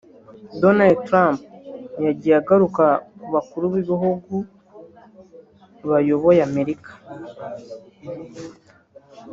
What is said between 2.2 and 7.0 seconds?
agaruka ku bakuru b’igihugu bayoboye Amerika